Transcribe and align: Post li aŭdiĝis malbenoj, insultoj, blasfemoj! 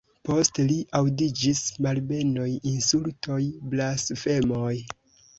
Post 0.27 0.59
li 0.69 0.75
aŭdiĝis 0.99 1.59
malbenoj, 1.85 2.47
insultoj, 2.71 3.37
blasfemoj! 3.75 4.73